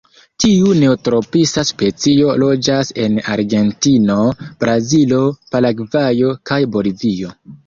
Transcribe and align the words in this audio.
Tiu 0.43 0.69
neotropisa 0.83 1.63
specio 1.69 2.31
loĝas 2.43 2.91
en 3.03 3.19
Argentino, 3.35 4.17
Brazilo, 4.65 5.21
Paragvajo 5.53 6.33
kaj 6.53 6.61
Bolivio. 6.79 7.33